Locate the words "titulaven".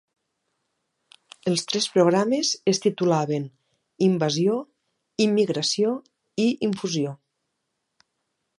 2.85-3.45